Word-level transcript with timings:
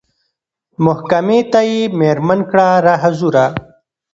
محکمې 0.85 1.39
ته 1.51 1.59
یې 1.71 1.79
مېرمن 1.99 2.39
کړه 2.51 2.67
را 2.85 2.95
حضوره 3.03 3.45